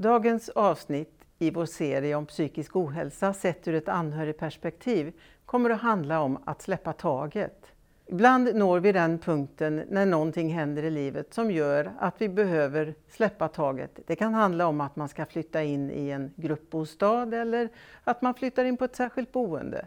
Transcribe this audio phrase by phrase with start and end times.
[0.00, 5.12] Dagens avsnitt i vår serie om psykisk ohälsa sett ur ett anhörigperspektiv
[5.44, 7.66] kommer att handla om att släppa taget.
[8.06, 12.94] Ibland når vi den punkten när någonting händer i livet som gör att vi behöver
[13.08, 14.00] släppa taget.
[14.06, 17.68] Det kan handla om att man ska flytta in i en gruppbostad eller
[18.04, 19.86] att man flyttar in på ett särskilt boende.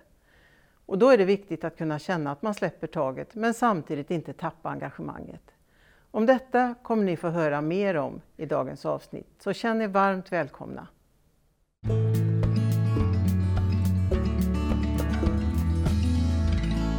[0.86, 4.34] Och då är det viktigt att kunna känna att man släpper taget men samtidigt inte
[4.34, 5.51] tappa engagemanget.
[6.14, 10.32] Om detta kommer ni få höra mer om i dagens avsnitt, så känn er varmt
[10.32, 10.88] välkomna.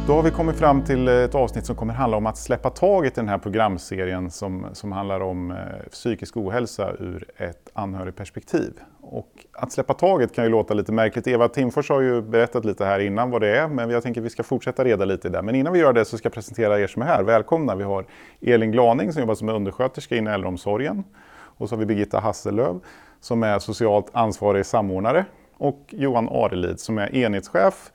[0.07, 2.69] Då har vi kommit fram till eh, ett avsnitt som kommer handla om att släppa
[2.69, 5.57] taget i den här programserien som, som handlar om eh,
[5.91, 8.73] psykisk ohälsa ur ett anhörigperspektiv.
[9.01, 11.27] Och att släppa taget kan ju låta lite märkligt.
[11.27, 14.25] Eva Timfors har ju berättat lite här innan vad det är, men jag tänker att
[14.25, 15.41] vi ska fortsätta reda lite i det.
[15.41, 17.23] Men innan vi gör det så ska jag presentera er som är här.
[17.23, 17.75] Välkomna!
[17.75, 18.05] Vi har
[18.41, 21.03] Elin Glaning som jobbar som undersköterska inom äldreomsorgen.
[21.33, 22.79] Och så har vi Birgitta Hasselöv
[23.19, 25.25] som är socialt ansvarig samordnare.
[25.57, 27.91] Och Johan Arelid som är enhetschef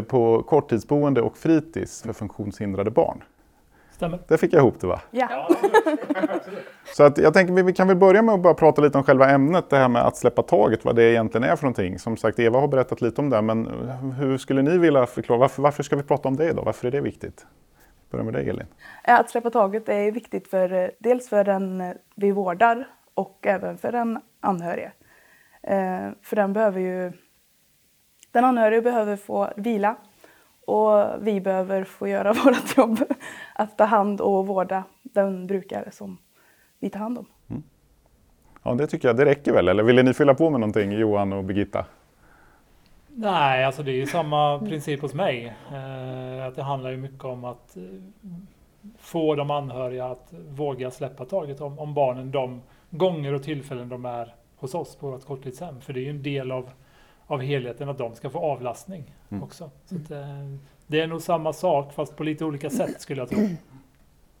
[0.00, 3.24] på korttidsboende och fritids för funktionshindrade barn.
[4.02, 4.18] Stämmer.
[4.28, 5.00] Där fick jag ihop det va?
[5.10, 5.48] Ja.
[6.84, 9.30] Så att jag tänker vi kan väl börja med att bara prata lite om själva
[9.30, 11.98] ämnet, det här med att släppa taget, vad det egentligen är för någonting.
[11.98, 13.66] Som sagt, Eva har berättat lite om det, men
[14.18, 16.64] hur skulle ni vilja förklara, varför, varför ska vi prata om det idag?
[16.64, 17.46] Varför är det viktigt?
[18.10, 18.66] Börja med dig Elin.
[19.04, 23.78] Att släppa taget är viktigt för eh, dels för den eh, vi vårdar och även
[23.78, 24.92] för den anhörige.
[26.22, 27.12] För den behöver ju
[28.32, 29.96] den anhörige behöver få vila
[30.66, 32.98] och vi behöver få göra vårt jobb
[33.54, 36.18] att ta hand och vårda den brukare som
[36.78, 37.26] vi tar hand om.
[37.50, 37.62] Mm.
[38.62, 41.32] Ja, det tycker jag det räcker väl, eller ville ni fylla på med någonting Johan
[41.32, 41.84] och Birgitta?
[43.14, 45.56] Nej, alltså det är ju samma princip hos mig.
[45.72, 47.82] Eh, att det handlar ju mycket om att eh,
[48.98, 54.04] få de anhöriga att våga släppa taget om, om barnen de gånger och tillfällen de
[54.04, 55.80] är hos oss på vårt korttidshem.
[55.80, 56.70] För det är ju en del av
[57.32, 59.42] av helheten att de ska få avlastning mm.
[59.42, 59.70] också.
[59.84, 60.18] Så att, eh,
[60.86, 63.48] det är nog samma sak fast på lite olika sätt skulle jag tro.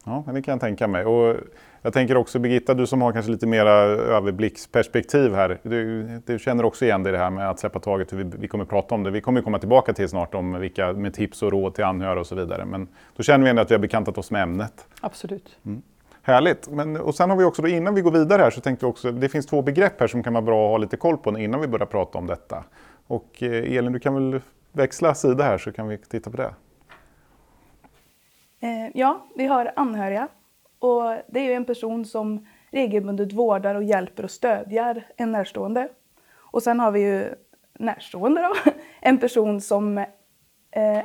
[0.04, 1.04] Ja, det kan jag tänka mig.
[1.04, 1.36] Och
[1.82, 5.58] jag tänker också Birgitta, du som har kanske lite mera överblicksperspektiv här.
[5.62, 8.94] Du, du känner också igen det här med att släppa taget, vi, vi kommer prata
[8.94, 9.10] om det.
[9.10, 12.26] Vi kommer komma tillbaka till snart om vilka med tips och råd till anhöriga och
[12.26, 12.64] så vidare.
[12.64, 14.86] Men då känner vi ändå att vi har bekantat oss med ämnet.
[15.00, 15.58] Absolut.
[15.66, 15.82] Mm.
[16.22, 16.68] Härligt.
[16.68, 18.90] Men, och sen har vi också, då, innan vi går vidare här, så tänkte vi
[18.90, 21.38] också, det finns två begrepp här som kan vara bra att ha lite koll på
[21.38, 22.64] innan vi börjar prata om detta.
[23.06, 24.40] Och eh, Elin, du kan väl
[24.72, 26.54] växla sida här så kan vi titta på det.
[28.60, 30.28] Eh, ja, vi har anhöriga.
[30.78, 35.88] Och det är ju en person som regelbundet vårdar och hjälper och stödjer en närstående.
[36.36, 37.34] Och sen har vi ju
[37.78, 40.06] närstående då, en person som eh,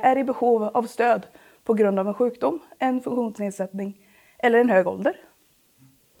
[0.06, 1.26] är i behov av stöd
[1.64, 4.07] på grund av en sjukdom, en funktionsnedsättning
[4.38, 5.16] eller en hög ålder.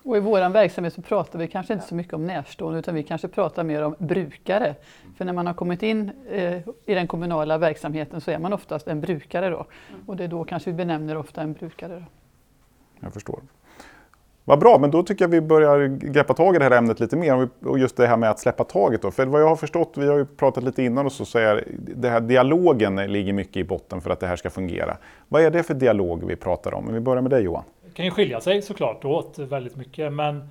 [0.02, 3.02] Och I vår verksamhet så pratar vi kanske inte så mycket om närstående utan vi
[3.02, 4.74] kanske pratar mer om brukare.
[5.16, 8.88] För när man har kommit in eh, i den kommunala verksamheten så är man oftast
[8.88, 9.66] en brukare då.
[10.06, 11.94] Och det är då kanske vi benämner ofta en brukare.
[11.94, 12.04] Då.
[13.00, 13.40] Jag förstår.
[14.44, 17.16] Vad bra, men då tycker jag vi börjar greppa tag i det här ämnet lite
[17.16, 17.48] mer.
[17.64, 19.02] Och just det här med att släppa taget.
[19.02, 19.10] Då.
[19.10, 21.64] För vad jag har förstått, vi har ju pratat lite innan och så, så är
[21.78, 24.96] det här dialogen ligger mycket i botten för att det här ska fungera.
[25.28, 26.92] Vad är det för dialog vi pratar om?
[26.92, 27.64] Vi börjar med dig Johan
[27.98, 30.48] kan ju skilja sig såklart åt väldigt mycket men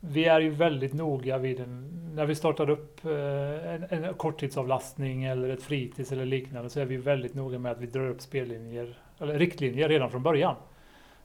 [0.00, 5.24] vi är ju väldigt noga vid en, när vi startar upp eh, en, en korttidsavlastning
[5.24, 8.20] eller ett fritids eller liknande så är vi väldigt noga med att vi drar upp
[8.20, 10.56] spellinjer eller riktlinjer redan från början.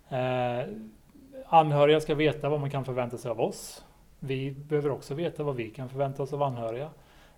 [0.09, 0.67] Eh,
[1.45, 3.85] anhöriga ska veta vad man kan förvänta sig av oss.
[4.19, 6.89] Vi behöver också veta vad vi kan förvänta oss av anhöriga.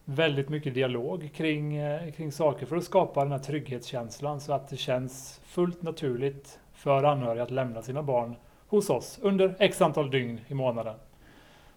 [0.05, 4.69] Väldigt mycket dialog kring, eh, kring saker för att skapa den här trygghetskänslan så att
[4.69, 8.35] det känns fullt naturligt för anhöriga att lämna sina barn
[8.67, 10.95] hos oss under x antal dygn i månaden.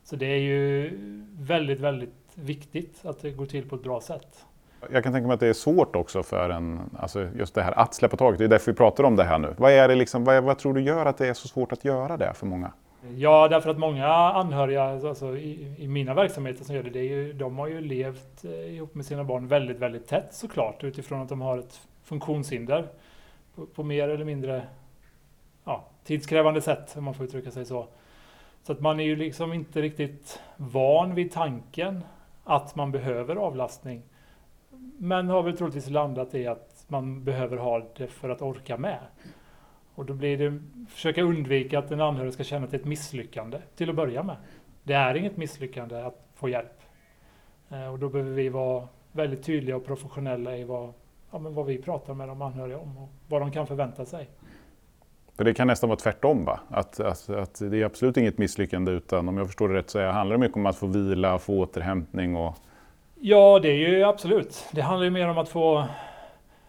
[0.05, 0.91] Så det är ju
[1.39, 4.45] väldigt, väldigt viktigt att det går till på ett bra sätt.
[4.91, 7.79] Jag kan tänka mig att det är svårt också för en, alltså just det här
[7.79, 8.39] att släppa taget.
[8.39, 9.55] Det är därför vi pratar om det här nu.
[9.59, 11.85] Vad, är det liksom, vad, vad tror du gör att det är så svårt att
[11.85, 12.73] göra det för många?
[13.17, 17.33] Ja, därför att många anhöriga alltså, i, i mina verksamheter som gör det, det ju,
[17.33, 21.29] de har ju levt eh, ihop med sina barn väldigt, väldigt tätt såklart utifrån att
[21.29, 22.89] de har ett funktionshinder
[23.55, 24.63] på, på mer eller mindre
[25.65, 27.87] ja, tidskrävande sätt, om man får uttrycka sig så.
[28.63, 32.05] Så att man är ju liksom inte riktigt van vid tanken
[32.45, 34.03] att man behöver avlastning.
[34.99, 38.99] Men har väl troligtvis landat i att man behöver ha det för att orka med.
[39.95, 42.87] Och då blir det försöka undvika att en anhörig ska känna att det är ett
[42.87, 44.37] misslyckande till att börja med.
[44.83, 46.81] Det är inget misslyckande att få hjälp.
[47.71, 50.93] Eh, och då behöver vi vara väldigt tydliga och professionella i vad,
[51.31, 54.29] ja, vad vi pratar med de anhöriga om och vad de kan förvänta sig.
[55.37, 56.61] För det kan nästan vara tvärtom va?
[56.69, 60.07] Att, att, att det är absolut inget misslyckande utan om jag förstår det rätt så
[60.07, 62.55] handlar det mycket om att få vila, få återhämtning och...
[63.21, 64.67] Ja, det är ju absolut.
[64.73, 65.85] Det handlar ju mer om att få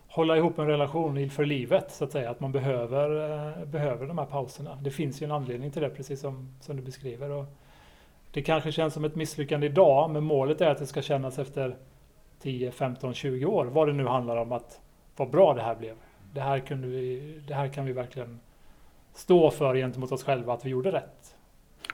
[0.07, 2.29] hålla ihop en relation för livet så att säga.
[2.29, 4.77] Att man behöver, eh, behöver de här pauserna.
[4.81, 7.31] Det finns ju en anledning till det precis som, som du beskriver.
[7.31, 7.45] Och
[8.31, 11.75] det kanske känns som ett misslyckande idag men målet är att det ska kännas efter
[12.41, 13.65] 10, 15, 20 år.
[13.65, 14.79] Vad det nu handlar om att
[15.15, 15.95] vad bra det här blev.
[16.33, 18.39] Det här, kunde vi, det här kan vi verkligen
[19.15, 21.35] stå för gentemot oss själva att vi gjorde rätt.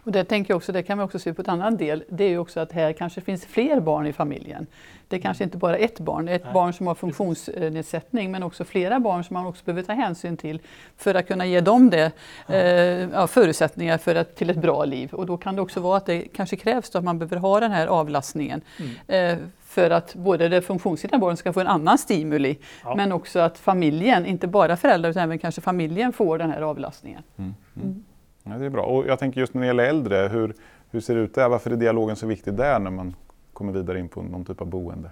[0.03, 2.23] Och det tänker jag också, det kan vi också se på ett annat del, det
[2.23, 4.67] är ju också att här kanske finns fler barn i familjen.
[5.07, 6.53] Det är kanske inte bara ett barn, ett Nej.
[6.53, 10.59] barn som har funktionsnedsättning men också flera barn som man också behöver ta hänsyn till
[10.97, 12.11] för att kunna ge dem det,
[12.47, 12.53] ja.
[12.53, 15.13] Eh, ja, förutsättningar för att, till ett bra liv.
[15.13, 17.71] Och då kan det också vara att det kanske krävs att man behöver ha den
[17.71, 18.61] här avlastningen.
[19.07, 19.39] Mm.
[19.39, 22.95] Eh, för att både det funktionshindrade barnet ska få en annan stimuli ja.
[22.95, 27.23] men också att familjen, inte bara föräldrar utan även kanske familjen får den här avlastningen.
[27.37, 27.53] Mm.
[27.75, 28.03] Mm.
[28.43, 28.83] Ja, det är bra.
[28.83, 30.53] Och jag tänker just när det gäller äldre, hur,
[30.89, 31.49] hur ser det ut där?
[31.49, 33.15] Varför är dialogen så viktig där när man
[33.53, 35.11] kommer vidare in på någon typ av boende?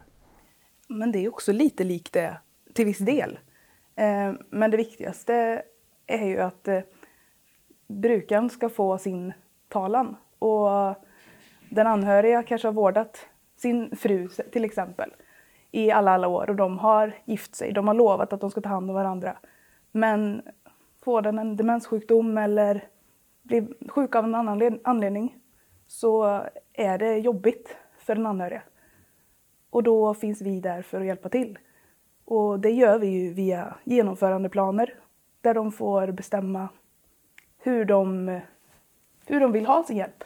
[0.88, 2.38] Men det är också lite likt det
[2.74, 3.40] till viss del.
[3.96, 5.62] Eh, men det viktigaste
[6.08, 6.80] är ju att eh,
[7.88, 9.34] brukaren ska få sin
[9.70, 10.16] talan.
[10.40, 10.96] Och
[11.70, 13.26] den anhöriga kanske har vårdat
[13.62, 15.14] sin fru till exempel
[15.72, 17.72] i alla, alla år och de har gift sig.
[17.74, 19.38] De har lovat att de ska ta hand om varandra.
[19.92, 20.42] Men
[21.02, 22.84] får den en demenssjukdom eller
[23.42, 25.36] blir sjuk av en annan anledning
[25.88, 28.62] så är det jobbigt för den anhöriga.
[29.70, 31.60] Och då finns vi där för att hjälpa till.
[32.26, 34.94] Och det gör vi ju via genomförandeplaner
[35.42, 36.70] där de får bestämma
[37.58, 38.40] hur de,
[39.26, 40.24] hur de vill ha sin hjälp.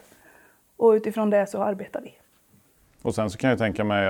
[0.76, 2.18] Och utifrån det så arbetar vi.
[3.04, 4.08] Och sen så kan jag tänka mig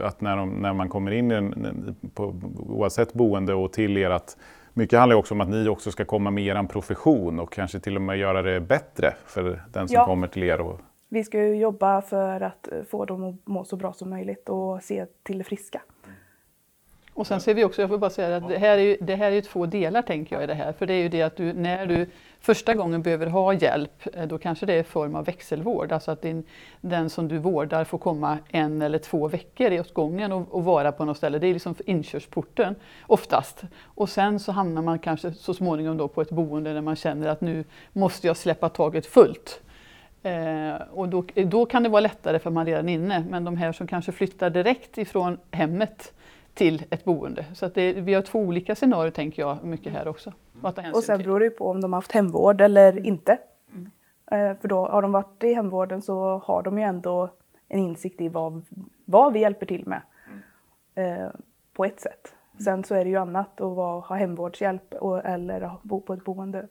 [0.00, 2.34] att när, de, när man kommer in en, på,
[2.68, 4.36] oavsett boende och till er att
[4.72, 7.96] mycket handlar också om att ni också ska komma med er profession och kanske till
[7.96, 10.06] och med göra det bättre för den som ja.
[10.06, 10.60] kommer till er.
[10.60, 10.80] Och...
[11.08, 14.82] Vi ska ju jobba för att få dem att må så bra som möjligt och
[14.82, 15.82] se till det friska.
[17.14, 19.14] Och sen ser vi också, jag får bara säga att det här är ju, det
[19.14, 20.72] här är ju två delar tänker jag i det här.
[20.72, 22.06] För det är ju det att du, när du
[22.40, 25.92] första gången behöver ha hjälp, eh, då kanske det är i form av växelvård.
[25.92, 26.44] Alltså att din,
[26.80, 30.64] den som du vårdar får komma en eller två veckor i åt gången och, och
[30.64, 31.38] vara på något ställe.
[31.38, 32.74] Det är liksom inkörsporten
[33.06, 33.62] oftast.
[33.82, 37.28] Och sen så hamnar man kanske så småningom då på ett boende där man känner
[37.28, 39.60] att nu måste jag släppa taget fullt.
[40.22, 43.72] Eh, och då, då kan det vara lättare för man redan inne, men de här
[43.72, 46.12] som kanske flyttar direkt ifrån hemmet
[46.54, 47.44] till ett boende.
[47.54, 50.32] Så att det, vi har två olika scenarier tänker jag mycket här också.
[50.94, 53.38] Och sen beror det på om de har haft hemvård eller inte.
[53.72, 53.90] Mm.
[54.26, 57.30] Eh, för då har de varit i hemvården så har de ju ändå
[57.68, 58.64] en insikt i vad,
[59.04, 60.02] vad vi hjälper till med.
[60.94, 61.28] Eh,
[61.72, 62.34] på ett sätt.
[62.64, 66.24] Sen så är det ju annat att vara, ha hemvårdshjälp och, eller bo på ett
[66.24, 66.68] boende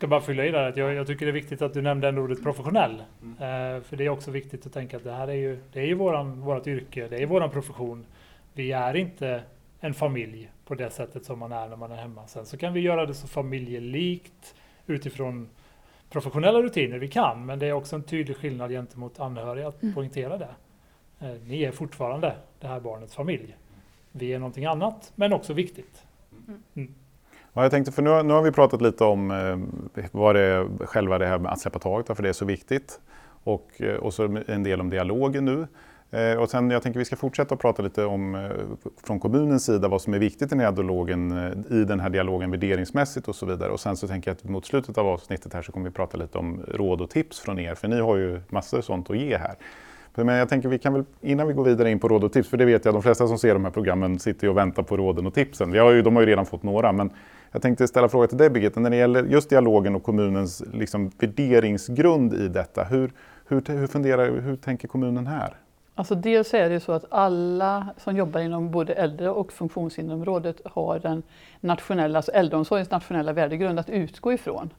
[0.00, 2.08] ska bara fylla i där att jag, jag, tycker det är viktigt att du nämnde
[2.08, 3.02] ändå ordet professionell.
[3.22, 3.32] Mm.
[3.32, 5.84] Eh, för det är också viktigt att tänka att det här är ju, det är
[5.84, 8.06] ju våran, vårat yrke, det är våran profession.
[8.52, 9.42] Vi är inte
[9.80, 12.26] en familj på det sättet som man är när man är hemma.
[12.26, 14.54] Sen så kan vi göra det så familjelikt
[14.86, 15.48] utifrån
[16.10, 19.94] professionella rutiner vi kan, men det är också en tydlig skillnad gentemot anhöriga att mm.
[19.94, 20.54] poängtera det.
[21.20, 23.56] Eh, ni är fortfarande det här barnets familj.
[24.12, 26.04] Vi är någonting annat, men också viktigt.
[26.74, 26.94] Mm.
[27.54, 29.30] Ja, jag tänkte, för nu, nu har vi pratat lite om
[29.94, 32.44] eh, vad det är, själva det här med att släppa taget, för det är så
[32.44, 33.00] viktigt.
[33.44, 35.66] Och, eh, och så en del om dialogen nu.
[36.10, 38.50] Eh, och sen, jag tänker vi ska fortsätta att prata lite om eh,
[39.04, 42.10] från kommunens sida vad som är viktigt i den här dialogen, eh, i den här
[42.10, 43.70] dialogen värderingsmässigt och så vidare.
[43.70, 46.16] Och sen så tänker jag att mot slutet av avsnittet här så kommer vi prata
[46.16, 49.36] lite om råd och tips från er, för ni har ju massor sånt att ge
[49.36, 49.54] här.
[50.14, 52.48] Men jag tänker vi kan väl, innan vi går vidare in på råd och tips,
[52.48, 54.96] för det vet jag de flesta som ser de här programmen sitter och väntar på
[54.96, 55.72] råden och tipsen.
[55.72, 57.10] Vi har ju, de har ju redan fått några, men
[57.52, 61.10] jag tänkte ställa fråga till dig Birgitta, när det gäller just dialogen och kommunens liksom,
[61.18, 62.84] värderingsgrund i detta.
[62.84, 63.12] Hur,
[63.46, 65.56] hur, hur, funderar, hur tänker kommunen här?
[65.94, 70.98] Alltså dels är det så att alla som jobbar inom både äldre och funktionshinderområdet har
[70.98, 71.22] den
[71.60, 74.70] nationella, alltså äldreomsorgens nationella värdegrund att utgå ifrån.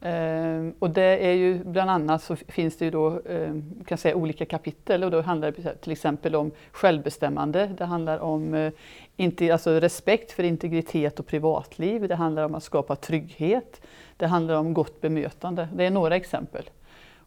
[0.00, 3.54] Eh, och det är ju bland annat så finns det ju då eh,
[3.86, 7.66] kan säga, olika kapitel och då handlar det till exempel om självbestämmande.
[7.78, 8.72] Det handlar om eh,
[9.16, 12.08] inte, alltså respekt för integritet och privatliv.
[12.08, 13.80] Det handlar om att skapa trygghet.
[14.16, 15.68] Det handlar om gott bemötande.
[15.74, 16.70] Det är några exempel.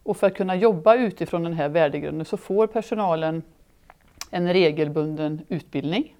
[0.02, 3.42] Och för att kunna jobba utifrån den här värdegrunden så får personalen
[4.30, 6.16] en regelbunden utbildning.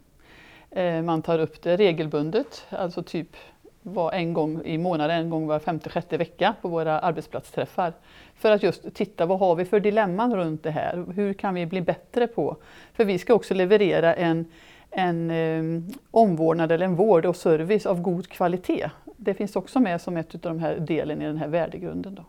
[0.71, 3.37] Eh, man tar upp det regelbundet, alltså typ
[3.83, 7.93] var en gång i månaden, en gång var femte, sjätte vecka på våra arbetsplatsträffar.
[8.35, 11.05] För att just titta vad har vi för dilemman runt det här?
[11.15, 12.57] Hur kan vi bli bättre på?
[12.93, 14.45] För vi ska också leverera en,
[14.91, 18.91] en eh, omvårdnad eller en vård och service av god kvalitet.
[19.17, 22.15] Det finns också med som ett av de här delen i den här värdegrunden.
[22.15, 22.25] Då.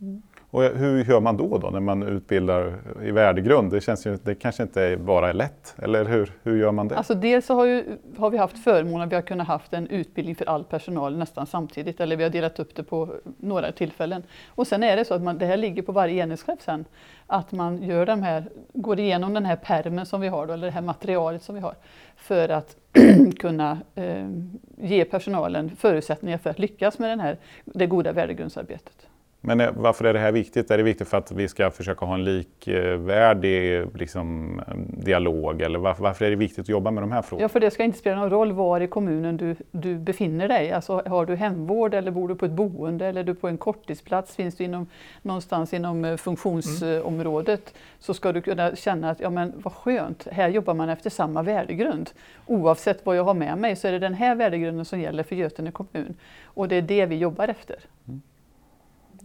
[0.00, 0.22] Mm.
[0.54, 3.70] Och hur gör man då, då när man utbildar i värdegrund?
[3.70, 6.96] Det, känns ju, det kanske inte bara är lätt, eller hur, hur gör man det?
[6.96, 7.84] Alltså dels så har, ju,
[8.18, 11.46] har vi haft förmånen att vi har kunnat haft en utbildning för all personal nästan
[11.46, 14.22] samtidigt, eller vi har delat upp det på några tillfällen.
[14.48, 16.84] Och sen är det så att man, det här ligger på varje enhetschef sen,
[17.26, 20.66] att man gör de här, går igenom den här permen som vi har, då, eller
[20.66, 21.74] det här materialet som vi har,
[22.16, 22.76] för att
[23.38, 24.28] kunna eh,
[24.76, 29.08] ge personalen förutsättningar för att lyckas med den här, det goda värdegrundsarbetet.
[29.46, 30.70] Men eh, varför är det här viktigt?
[30.70, 35.60] Är det viktigt för att vi ska försöka ha en likvärdig liksom, dialog?
[35.62, 37.44] Eller varför, varför, är det viktigt att jobba med de här frågorna?
[37.44, 40.72] Ja, för det ska inte spela någon roll var i kommunen du, du befinner dig.
[40.72, 43.58] Alltså, har du hemvård eller bor du på ett boende eller är du på en
[43.58, 44.86] korttidsplats, finns du inom,
[45.22, 47.80] någonstans inom eh, funktionsområdet mm.
[47.98, 51.42] så ska du kunna känna att ja, men vad skönt, här jobbar man efter samma
[51.42, 52.10] värdegrund.
[52.46, 55.36] Oavsett vad jag har med mig så är det den här värdegrunden som gäller för
[55.36, 56.14] Götene kommun.
[56.44, 57.76] Och det är det vi jobbar efter.
[58.08, 58.22] Mm.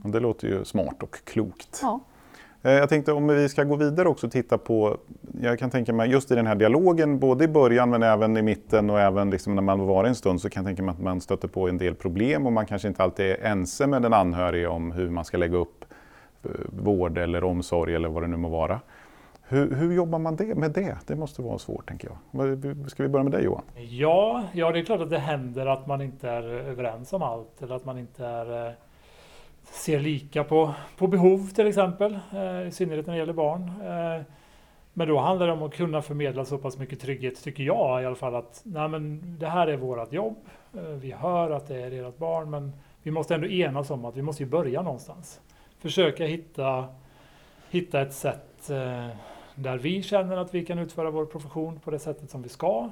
[0.03, 1.79] Det låter ju smart och klokt.
[1.81, 1.99] Ja.
[2.61, 4.97] Eh, jag tänkte om vi ska gå vidare också och titta på,
[5.41, 8.41] jag kan tänka mig just i den här dialogen, både i början men även i
[8.41, 11.01] mitten och även liksom när man var en stund så kan jag tänka mig att
[11.01, 14.13] man stöter på en del problem och man kanske inte alltid är ense med den
[14.13, 15.85] anhörige om hur man ska lägga upp
[16.43, 18.79] eh, vård eller omsorg eller vad det nu må vara.
[19.51, 20.97] Hur, hur jobbar man det, med det?
[21.07, 22.91] Det måste vara svårt tänker jag.
[22.91, 23.63] Ska vi börja med dig Johan?
[23.75, 27.61] Ja, ja, det är klart att det händer att man inte är överens om allt
[27.61, 28.73] eller att man inte är eh,
[29.71, 33.61] ser lika på, på behov till exempel, eh, i synnerhet när det gäller barn.
[33.83, 34.23] Eh,
[34.93, 38.05] men då handlar det om att kunna förmedla så pass mycket trygghet, tycker jag i
[38.05, 40.38] alla fall, att nej, men det här är vårt jobb.
[40.73, 42.71] Eh, vi hör att det är ert barn, men
[43.03, 45.41] vi måste ändå enas om att vi måste ju börja någonstans.
[45.79, 46.85] Försöka hitta,
[47.69, 49.07] hitta ett sätt eh,
[49.55, 52.89] där vi känner att vi kan utföra vår profession på det sättet som vi ska.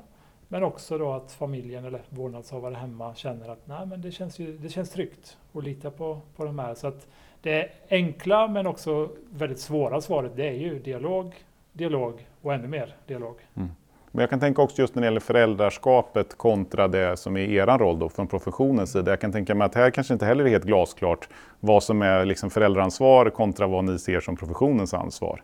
[0.48, 4.58] Men också då att familjen eller vårdnadshavare hemma känner att nej, men det, känns ju,
[4.58, 6.76] det känns tryggt att lita på, på de här.
[6.76, 7.08] Så att
[7.42, 11.36] det enkla men också väldigt svåra svaret det är ju dialog,
[11.74, 13.36] dialog och ännu mer dialog.
[13.56, 13.70] Mm.
[14.12, 17.78] Men jag kan tänka också just när det gäller föräldraskapet kontra det som är er
[17.78, 19.12] roll då från professionens sida.
[19.12, 22.26] Jag kan tänka mig att här kanske inte heller är helt glasklart vad som är
[22.26, 25.44] liksom föräldraansvar kontra vad ni ser som professionens ansvar.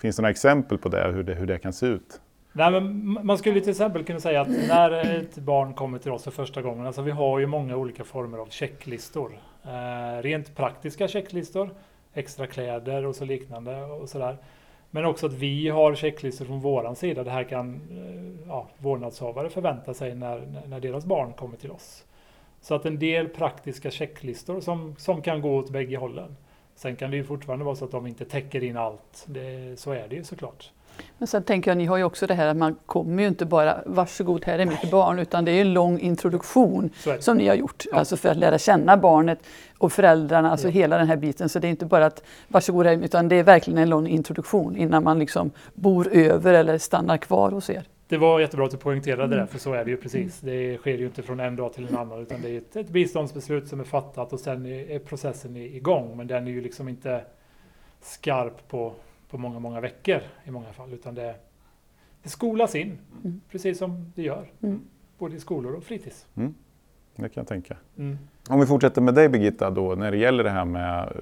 [0.00, 2.20] Finns det några exempel på det, hur det, hur det kan se ut?
[2.56, 6.24] Nej, men man skulle till exempel kunna säga att när ett barn kommer till oss
[6.24, 9.38] för första gången, alltså vi har ju många olika former av checklistor.
[9.64, 11.70] Eh, rent praktiska checklistor,
[12.12, 14.36] extra kläder och så liknande och sådär.
[14.90, 17.24] Men också att vi har checklistor från våran sida.
[17.24, 22.04] Det här kan eh, ja, vårdnadshavare förvänta sig när, när deras barn kommer till oss.
[22.60, 26.36] Så att en del praktiska checklistor som, som kan gå åt bägge hållen.
[26.74, 29.24] Sen kan det ju fortfarande vara så att de inte täcker in allt.
[29.26, 30.70] Det, så är det ju såklart.
[31.18, 33.46] Men sen tänker jag, ni har ju också det här att man kommer ju inte
[33.46, 37.54] bara varsågod här är mitt barn utan det är en lång introduktion som ni har
[37.54, 37.84] gjort.
[37.90, 37.98] Ja.
[37.98, 39.38] Alltså för att lära känna barnet
[39.78, 40.72] och föräldrarna, alltså ja.
[40.72, 41.48] hela den här biten.
[41.48, 44.76] Så det är inte bara att varsågod här utan det är verkligen en lång introduktion
[44.76, 47.84] innan man liksom bor över eller stannar kvar hos er.
[48.08, 49.46] Det var jättebra att du poängterade det, mm.
[49.46, 50.40] för så är det ju precis.
[50.40, 52.88] Det sker ju inte från en dag till en annan, utan det är ett, ett
[52.88, 56.16] biståndsbeslut som är fattat och sen är processen igång.
[56.16, 57.24] Men den är ju liksom inte
[58.00, 58.92] skarp på
[59.30, 60.92] på många, många veckor i många fall.
[60.92, 61.34] Utan det,
[62.22, 63.40] det skolas in, mm.
[63.50, 64.46] precis som det gör.
[64.62, 64.80] Mm.
[65.18, 66.26] Både i skolor och fritids.
[66.34, 66.54] Mm.
[67.16, 67.76] Det kan jag tänka.
[67.98, 68.18] Mm.
[68.48, 71.12] Om vi fortsätter med dig Birgitta, då, när det gäller det här med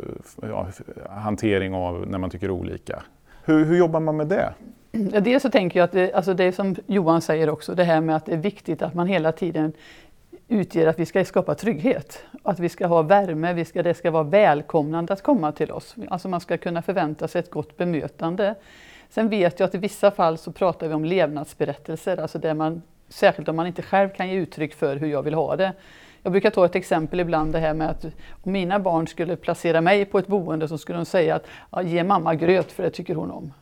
[0.42, 0.68] ja,
[1.10, 3.02] hantering av när man tycker olika.
[3.44, 4.54] Hur, hur jobbar man med det?
[4.92, 8.00] Ja, dels så tänker jag att det, alltså det som Johan säger också, det här
[8.00, 9.72] med att det är viktigt att man hela tiden
[10.52, 12.24] utger att vi ska skapa trygghet.
[12.42, 15.94] Att vi ska ha värme, vi ska, det ska vara välkomnande att komma till oss.
[16.08, 18.54] Alltså man ska kunna förvänta sig ett gott bemötande.
[19.08, 22.82] Sen vet jag att i vissa fall så pratar vi om levnadsberättelser, alltså där man,
[23.08, 25.72] särskilt om man inte själv kan ge uttryck för hur jag vill ha det.
[26.22, 29.80] Jag brukar ta ett exempel ibland det här med att om mina barn skulle placera
[29.80, 32.90] mig på ett boende så skulle de säga att ja, ge mamma gröt för det
[32.90, 33.52] tycker hon om.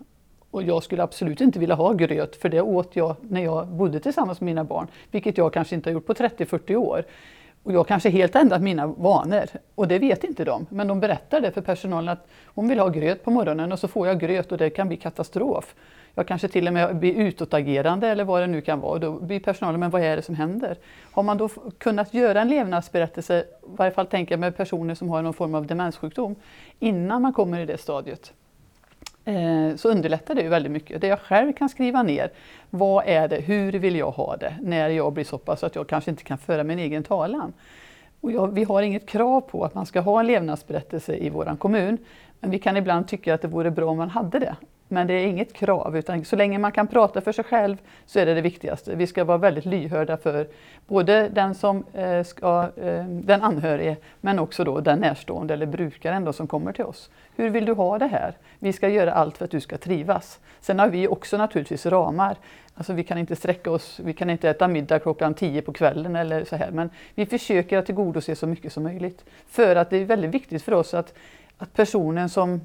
[0.51, 4.01] Och jag skulle absolut inte vilja ha gröt för det åt jag när jag bodde
[4.01, 4.87] tillsammans med mina barn.
[5.11, 7.05] Vilket jag kanske inte har gjort på 30-40 år.
[7.63, 9.45] Och jag kanske helt ändrat mina vanor.
[9.75, 10.67] Och det vet inte de.
[10.71, 13.89] Men de berättar det för personalen att hon vill ha gröt på morgonen och så
[13.89, 15.75] får jag gröt och det kan bli katastrof.
[16.15, 18.99] Jag kanske till och med blir utåtagerande eller vad det nu kan vara.
[18.99, 20.77] Då blir personalen, men vad är det som händer?
[21.13, 25.11] Har man då kunnat göra en levnadsberättelse, i varje fall tänker jag med personer som
[25.11, 26.35] har någon form av demenssjukdom,
[26.79, 28.33] innan man kommer i det stadiet,
[29.31, 31.01] Eh, så underlättar det ju väldigt mycket.
[31.01, 32.31] Det jag själv kan skriva ner,
[32.71, 35.87] vad är det, hur vill jag ha det när jag blir så pass att jag
[35.89, 37.53] kanske inte kan föra min egen talan.
[38.21, 41.57] Och jag, vi har inget krav på att man ska ha en levnadsberättelse i vår
[41.57, 41.99] kommun,
[42.41, 44.57] men vi kan ibland tycka att det vore bra om man hade det.
[44.93, 48.19] Men det är inget krav, utan så länge man kan prata för sig själv så
[48.19, 48.95] är det det viktigaste.
[48.95, 50.49] Vi ska vara väldigt lyhörda för
[50.87, 56.25] både den, som eh, ska, eh, den anhörige men också då den närstående eller brukaren
[56.25, 57.11] då som kommer till oss.
[57.37, 58.35] Hur vill du ha det här?
[58.59, 60.41] Vi ska göra allt för att du ska trivas.
[60.61, 62.37] Sen har vi också naturligtvis ramar.
[62.75, 66.17] Alltså vi kan inte sträcka oss, vi kan inte äta middag klockan tio på kvällen
[66.17, 66.71] eller så här.
[66.71, 69.25] Men vi försöker att tillgodose så mycket som möjligt.
[69.47, 71.15] För att det är väldigt viktigt för oss att,
[71.59, 72.61] att personen som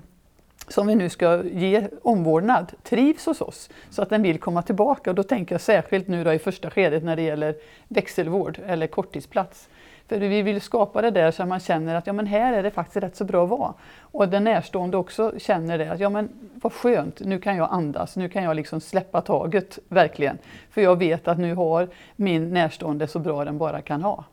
[0.67, 5.09] som vi nu ska ge omvårdnad trivs hos oss så att den vill komma tillbaka.
[5.09, 7.55] Och då tänker jag särskilt nu då i första skedet när det gäller
[7.87, 9.69] växelvård eller korttidsplats.
[10.07, 12.63] För vi vill skapa det där så att man känner att ja, men här är
[12.63, 13.73] det faktiskt rätt så bra att vara.
[13.99, 18.15] Och den närstående också känner det, att ja men vad skönt, nu kan jag andas,
[18.15, 20.37] nu kan jag liksom släppa taget verkligen.
[20.69, 24.23] För jag vet att nu har min närstående så bra den bara kan ha.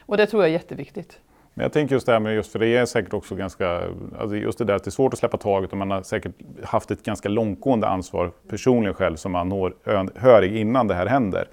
[0.00, 1.20] Och det tror jag är jätteviktigt.
[1.58, 3.82] Men jag tänker just det här med, just för det är säkert också ganska,
[4.18, 6.32] alltså just det där att det är svårt att släppa taget och man har säkert
[6.62, 11.48] haft ett ganska långtgående ansvar personligen själv som anhörig innan det här händer.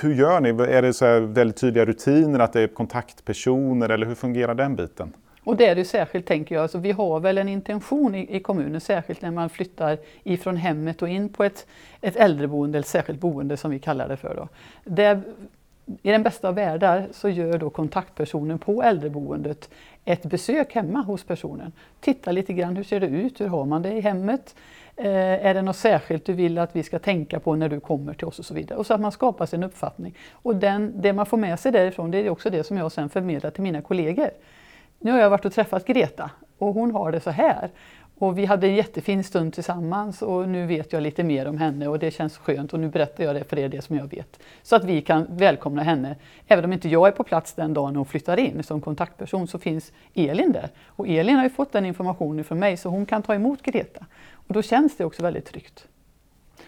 [0.00, 0.48] Hur gör ni?
[0.48, 5.12] Är det så väldigt tydliga rutiner, att det är kontaktpersoner eller hur fungerar den biten?
[5.44, 8.40] Och det är det särskilt tänker jag, alltså, vi har väl en intention i, i,
[8.40, 11.66] kommunen, särskilt när man flyttar ifrån hemmet och in på ett,
[12.00, 14.34] ett äldreboende, eller särskilt boende som vi kallar det för.
[14.34, 14.48] Då.
[14.84, 15.22] Där
[16.02, 19.70] i den bästa av världar så gör då kontaktpersonen på äldreboendet
[20.04, 21.72] ett besök hemma hos personen.
[22.00, 23.40] Titta lite grann, hur ser det ut?
[23.40, 24.54] Hur har man det i hemmet?
[24.96, 28.14] Eh, är det något särskilt du vill att vi ska tänka på när du kommer
[28.14, 28.78] till oss och så vidare.
[28.78, 30.14] Och så att man skapar sig en uppfattning.
[30.32, 33.10] Och den, det man får med sig därifrån det är också det som jag sen
[33.10, 34.30] förmedlar till mina kollegor.
[34.98, 37.70] Nu har jag varit och träffat Greta och hon har det så här.
[38.18, 41.88] Och vi hade en jättefin stund tillsammans och nu vet jag lite mer om henne
[41.88, 44.40] och det känns skönt och nu berättar jag det för er, det som jag vet.
[44.62, 46.16] Så att vi kan välkomna henne.
[46.46, 49.58] Även om inte jag är på plats den dagen hon flyttar in som kontaktperson så
[49.58, 50.68] finns Elin där.
[50.86, 54.06] Och Elin har ju fått den informationen från mig så hon kan ta emot Greta.
[54.32, 55.86] Och då känns det också väldigt tryggt.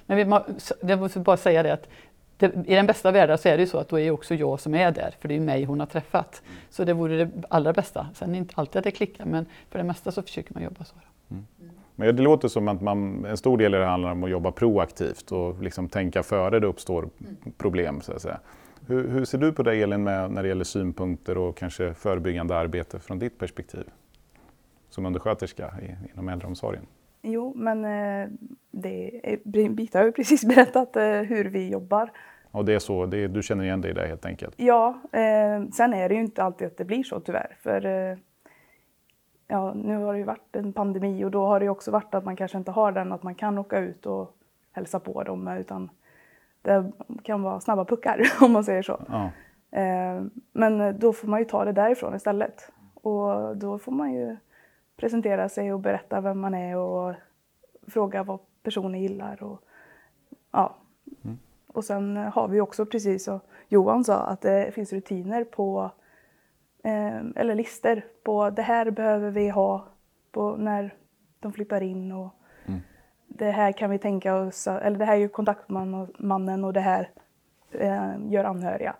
[0.06, 0.40] Men vi,
[0.80, 1.88] jag måste bara säga det att
[2.36, 4.60] det, I den bästa världen så är det ju så att då är också jag
[4.60, 6.42] som är där, för det är mig hon har träffat.
[6.70, 8.06] Så det vore det allra bästa.
[8.14, 10.62] Sen är det inte alltid att det klickar, men för det mesta så försöker man
[10.62, 10.94] jobba så.
[11.30, 11.44] Mm.
[11.96, 14.52] Men det låter som att man, en stor del av det handlar om att jobba
[14.52, 17.08] proaktivt och liksom tänka före det uppstår
[17.58, 18.00] problem.
[18.00, 18.40] Så att säga.
[18.86, 22.56] Hur, hur, ser du på det Elin med, när det gäller synpunkter och kanske förebyggande
[22.56, 23.84] arbete från ditt perspektiv
[24.90, 26.86] som undersköterska i, inom äldreomsorgen?
[27.22, 28.28] Jo, men eh,
[28.70, 32.10] det är, Birgitta har ju precis berättat eh, hur vi jobbar.
[32.50, 34.54] Och det är så, det du känner igen dig i det helt enkelt?
[34.56, 37.56] Ja, eh, sen är det ju inte alltid att det blir så tyvärr.
[37.62, 38.16] För eh,
[39.48, 42.24] ja, nu har det ju varit en pandemi och då har det också varit att
[42.24, 44.36] man kanske inte har den att man kan åka ut och
[44.72, 45.90] hälsa på dem utan
[46.62, 49.00] det kan vara snabba puckar om man säger så.
[49.08, 49.30] Ja.
[49.80, 54.36] Eh, men då får man ju ta det därifrån istället och då får man ju
[54.96, 57.14] presentera sig och berätta vem man är och
[57.86, 59.42] fråga vad personen gillar.
[59.42, 59.60] Och,
[60.50, 60.76] ja.
[61.24, 61.38] Mm.
[61.66, 65.90] och sen har vi också, precis som Johan sa, att det finns rutiner på
[67.36, 69.88] eller lister på det här behöver vi ha
[70.58, 70.94] när
[71.40, 72.34] de flyttar in och
[72.66, 72.80] mm.
[73.26, 77.10] det här kan vi tänka oss, eller det här är ju kontaktmannen och det här
[77.72, 78.96] eh, gör anhöriga.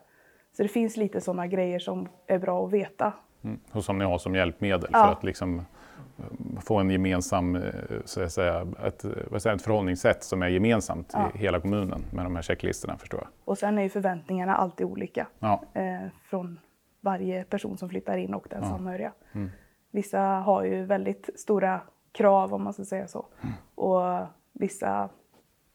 [0.56, 3.12] Så det finns lite sådana grejer som är bra att veta.
[3.44, 3.60] Mm.
[3.72, 5.04] Och som ni har som hjälpmedel ja.
[5.04, 7.62] för att liksom eh, få en gemensam, eh,
[8.04, 11.30] så att säga, ett, vad säger, ett förhållningssätt som är gemensamt ja.
[11.34, 13.28] i hela kommunen med de här checklistorna förstår jag.
[13.44, 15.62] Och sen är ju förväntningarna alltid olika ja.
[15.74, 16.58] eh, från
[17.06, 18.74] varje person som flyttar in och dens ja.
[18.74, 19.12] anhöriga.
[19.32, 19.50] Mm.
[19.90, 21.80] Vissa har ju väldigt stora
[22.12, 23.26] krav om man ska säga så.
[23.42, 23.54] Mm.
[23.74, 25.08] Och vissa,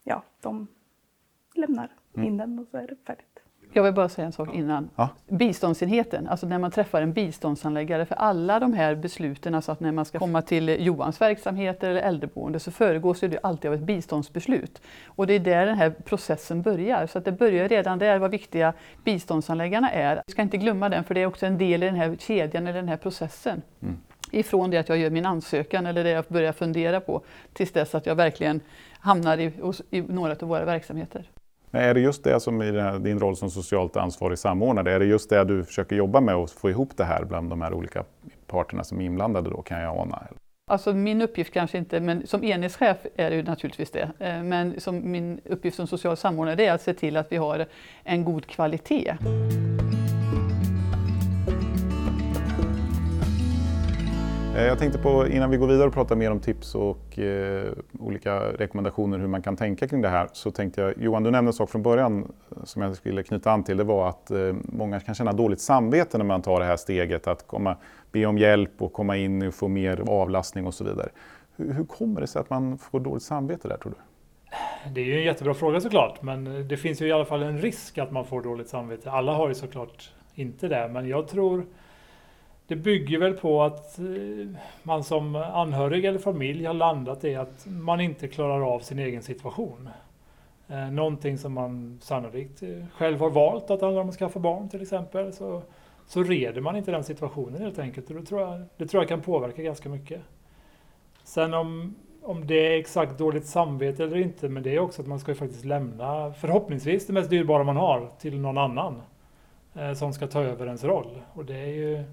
[0.03, 0.67] ja, de
[1.55, 2.27] lämnar mm.
[2.27, 3.30] in den och så är det färdigt.
[3.73, 4.89] Jag vill bara säga en sak innan.
[4.95, 5.09] Ja.
[5.27, 9.91] Biståndsenheten, alltså när man träffar en biståndshandläggare för alla de här besluten, alltså att när
[9.91, 14.81] man ska komma till Johans verksamhet eller äldreboende så föregås det alltid av ett biståndsbeslut.
[15.05, 17.07] Och det är där den här processen börjar.
[17.07, 20.23] Så att det börjar redan där vad viktiga biståndshandläggarna är.
[20.25, 22.67] Vi ska inte glömma den för det är också en del i den här kedjan,
[22.67, 23.61] eller den här processen.
[23.81, 23.97] Mm.
[24.31, 27.21] Ifrån det att jag gör min ansökan eller det jag börjar fundera på
[27.53, 28.59] tills dess att jag verkligen
[28.99, 29.53] hamnar i,
[29.89, 31.29] i några av våra verksamheter.
[31.71, 35.05] Men är det just det som i din roll som socialt ansvarig samordnare, är det
[35.05, 38.03] just det du försöker jobba med och få ihop det här bland de här olika
[38.47, 40.27] parterna som är inblandade då kan jag ana?
[40.71, 44.11] Alltså min uppgift kanske inte, men som enhetschef är det ju naturligtvis det.
[44.19, 47.65] Eh, men som min uppgift som social samordnare är att se till att vi har
[48.03, 49.17] en god kvalitet.
[54.55, 57.71] Eh, jag tänkte på, innan vi går vidare och pratar mer om tips och eh,
[57.99, 61.49] olika rekommendationer hur man kan tänka kring det här, så tänkte jag, Johan du nämnde
[61.49, 64.53] en sak från början eh, som jag skulle knyta an till, det var att eh,
[64.63, 67.77] många kan känna dåligt samvete när man tar det här steget att komma,
[68.11, 71.09] be om hjälp och komma in och få mer avlastning och så vidare.
[71.55, 73.97] Hur, hur kommer det sig att man får dåligt samvete där tror du?
[74.93, 77.57] Det är ju en jättebra fråga såklart, men det finns ju i alla fall en
[77.57, 79.11] risk att man får dåligt samvete.
[79.11, 81.65] Alla har ju såklart inte det, men jag tror
[82.71, 84.05] det bygger väl på att eh,
[84.83, 89.23] man som anhörig eller familj har landat i att man inte klarar av sin egen
[89.23, 89.89] situation.
[90.67, 94.69] Eh, någonting som man sannolikt eh, själv har valt att handla om att skaffa barn
[94.69, 95.33] till exempel.
[95.33, 95.61] Så,
[96.07, 98.09] så reder man inte den situationen helt enkelt.
[98.09, 100.21] Och det, tror jag, det tror jag kan påverka ganska mycket.
[101.23, 105.07] Sen om, om det är exakt dåligt samvete eller inte, men det är också att
[105.07, 109.01] man ska ju faktiskt lämna förhoppningsvis det mest dyrbara man har till någon annan
[109.75, 111.21] eh, som ska ta över ens roll.
[111.33, 112.03] Och det är ju,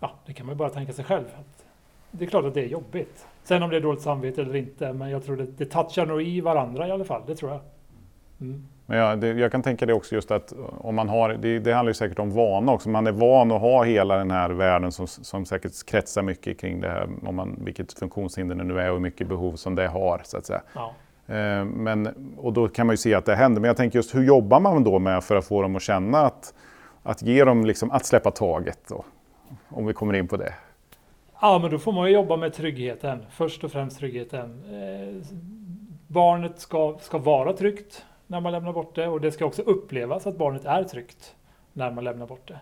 [0.00, 1.24] ja, det kan man ju bara tänka sig själv.
[1.24, 1.64] Att
[2.10, 3.26] det är klart att det är jobbigt.
[3.42, 6.22] Sen om det är dåligt samvete eller inte, men jag tror det, det touchar nog
[6.22, 7.60] i varandra i alla fall, det tror jag.
[8.40, 8.66] Mm.
[8.86, 11.72] Men jag, det, jag, kan tänka det också just att om man har, det, det
[11.72, 14.92] handlar ju säkert om vana också, man är van att ha hela den här världen
[14.92, 18.88] som, som säkert kretsar mycket kring det här, om man, vilket funktionshinder det nu är
[18.88, 20.20] och hur mycket behov som det har.
[20.24, 20.62] Så att säga.
[20.74, 20.94] Ja.
[21.34, 24.14] Eh, men, och då kan man ju se att det händer, men jag tänker just
[24.14, 26.54] hur jobbar man då med för att få dem att känna att,
[27.02, 28.78] att ge dem liksom, att släppa taget?
[28.88, 29.04] Då,
[29.68, 30.54] om vi kommer in på det.
[31.40, 34.62] Ja, men då får man ju jobba med tryggheten, först och främst tryggheten.
[34.70, 35.26] Eh,
[36.06, 40.26] barnet ska, ska vara tryggt när man lämnar bort det och det ska också upplevas
[40.26, 41.34] att barnet är tryggt
[41.72, 42.58] när man lämnar bort det.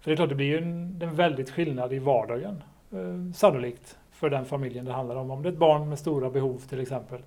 [0.00, 3.98] För det är klart, det blir ju en, en väldigt skillnad i vardagen, eh, sannolikt,
[4.12, 5.30] för den familjen det handlar om.
[5.30, 7.20] Om det är ett barn med stora behov till exempel,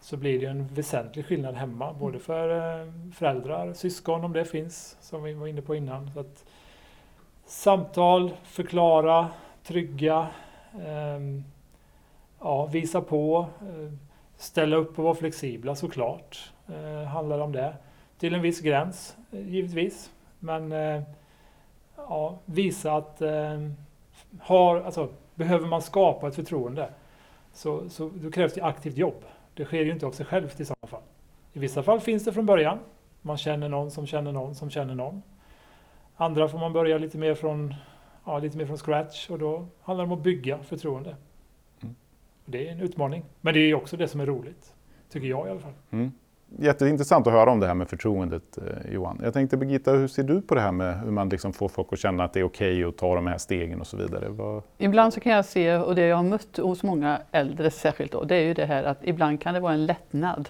[0.00, 4.96] så blir det en väsentlig skillnad hemma, både för eh, föräldrar, syskon om det finns,
[5.00, 6.10] som vi var inne på innan.
[6.14, 6.44] Så att,
[7.50, 9.28] samtal, förklara,
[9.62, 10.28] trygga,
[10.74, 11.20] eh,
[12.40, 13.92] ja, visa på, eh,
[14.36, 17.74] ställa upp och vara flexibla såklart eh, handlar om det.
[18.18, 20.10] Till en viss gräns eh, givetvis.
[20.38, 21.02] Men eh,
[21.96, 23.60] ja, visa att eh,
[24.40, 26.88] har, alltså, behöver man skapa ett förtroende
[27.52, 29.24] så, så då krävs det aktivt jobb.
[29.54, 31.02] Det sker ju inte av sig självt i sådana fall.
[31.52, 32.78] I vissa fall finns det från början.
[33.22, 35.22] Man känner någon som känner någon som känner någon.
[36.20, 37.74] Andra får man börja lite mer från,
[38.24, 41.16] ja, lite mer från scratch och då handlar det om att bygga förtroende.
[41.82, 41.94] Mm.
[42.44, 43.24] Det är en utmaning.
[43.40, 44.74] Men det är också det som är roligt.
[45.10, 45.72] Tycker jag i alla fall.
[45.90, 46.12] Mm
[46.58, 49.20] jätteintressant att höra om det här med förtroendet eh, Johan.
[49.22, 51.92] Jag tänkte Birgitta, hur ser du på det här med hur man liksom får folk
[51.92, 54.28] att känna att det är okej okay att ta de här stegen och så vidare?
[54.28, 54.62] Vad...
[54.78, 58.24] Ibland så kan jag se, och det jag har mött hos många äldre särskilt då,
[58.24, 60.48] det är ju det här att ibland kan det vara en lättnad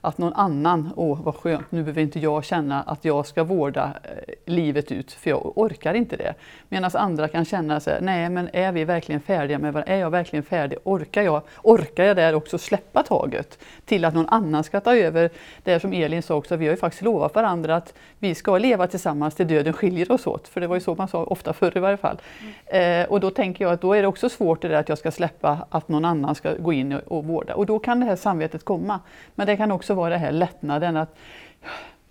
[0.00, 3.92] att någon annan, åh vad skönt, nu behöver inte jag känna att jag ska vårda
[4.02, 6.34] eh, livet ut, för jag orkar inte det.
[6.68, 9.92] Medan andra kan känna sig, nej men är vi verkligen färdiga med varandra?
[9.92, 10.78] Är jag verkligen färdig?
[10.84, 15.30] Orkar jag, orkar jag där också släppa taget till att någon annan ska ta över?
[15.62, 18.86] Det som Elin sa också, vi har ju faktiskt lovat varandra att vi ska leva
[18.86, 21.76] tillsammans till döden skiljer oss åt, för det var ju så man sa ofta förr
[21.76, 22.20] i varje fall.
[22.40, 23.02] Mm.
[23.02, 24.98] Eh, och då tänker jag att då är det också svårt det där att jag
[24.98, 27.54] ska släppa att någon annan ska gå in och, och vårda.
[27.54, 29.00] Och då kan det här samvetet komma.
[29.34, 31.16] Men det kan också vara det här lättnaden att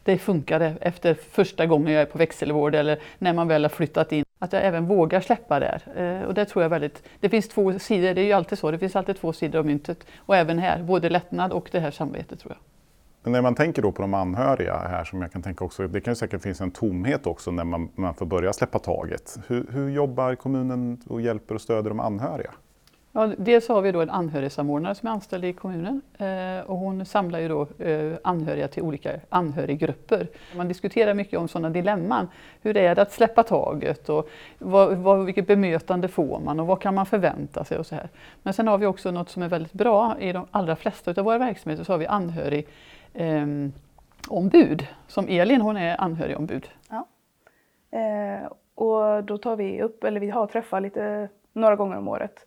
[0.03, 4.11] det funkade efter första gången jag är på växelvård eller när man väl har flyttat
[4.11, 4.25] in.
[4.39, 5.81] Att jag även vågar släppa där.
[5.95, 8.71] Eh, och det tror jag väldigt, det finns två sidor, det är ju alltid så,
[8.71, 10.07] det finns alltid två sidor av myntet.
[10.17, 12.59] Och även här, både lättnad och det här samvetet tror jag.
[13.23, 16.01] Men när man tänker då på de anhöriga här som jag kan tänka också, det
[16.01, 19.39] kan ju säkert finnas en tomhet också när man, man får börja släppa taget.
[19.47, 22.51] Hur, hur jobbar kommunen och hjälper och stöder de anhöriga?
[23.17, 27.05] Ja, dels har vi då en anhörigsamordnare som är anställd i kommunen eh, och hon
[27.05, 30.27] samlar ju då eh, anhöriga till olika anhöriggrupper.
[30.55, 32.27] Man diskuterar mycket om sådana dilemman.
[32.61, 36.81] Hur är det att släppa taget och vad, vad, vilket bemötande får man och vad
[36.81, 38.09] kan man förvänta sig och så här.
[38.43, 41.25] Men sen har vi också något som är väldigt bra i de allra flesta av
[41.25, 42.67] våra verksamheter så har vi anhörig
[43.13, 43.45] eh,
[44.27, 44.87] ombud.
[45.07, 46.69] Som Elin, hon är anhörigombud.
[46.89, 47.07] Ja.
[47.99, 52.46] Eh, och då tar vi upp, eller vi har träffar lite några gånger om året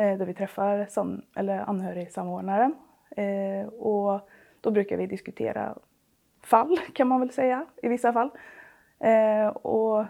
[0.00, 2.74] Eh, där vi träffar som, eller anhörigsamordnaren.
[3.10, 4.28] Eh, och
[4.60, 5.78] då brukar vi diskutera
[6.40, 8.30] fall kan man väl säga i vissa fall.
[8.98, 10.04] Eh, och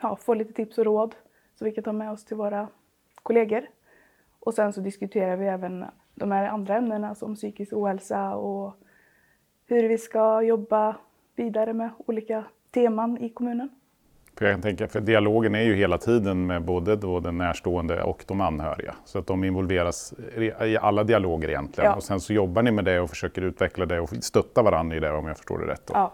[0.00, 1.14] ja, få lite tips och råd
[1.54, 2.68] som vi kan ta med oss till våra
[3.22, 3.66] kollegor.
[4.40, 8.76] Och sen så diskuterar vi även de här andra ämnena som psykisk ohälsa och
[9.66, 10.96] hur vi ska jobba
[11.36, 13.81] vidare med olika teman i kommunen.
[14.46, 18.24] Jag kan tänka, för dialogen är ju hela tiden med både då den närstående och
[18.28, 18.94] de anhöriga.
[19.04, 20.14] Så att de involveras
[20.60, 21.90] i alla dialoger egentligen.
[21.90, 21.96] Ja.
[21.96, 25.00] Och sen så jobbar ni med det och försöker utveckla det och stötta varandra i
[25.00, 25.86] det om jag förstår det rätt.
[25.86, 25.94] Då.
[25.94, 26.12] Ja.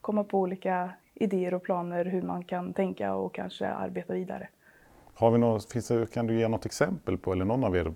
[0.00, 4.48] Komma på olika idéer och planer hur man kan tänka och kanske arbeta vidare.
[5.14, 7.92] Har vi något, finns det, kan du ge något exempel på, eller någon av er,